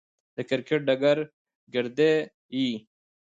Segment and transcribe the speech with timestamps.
[0.35, 1.17] د کرکټ ډګر
[1.73, 2.13] ګيردى
[2.57, 2.69] يي.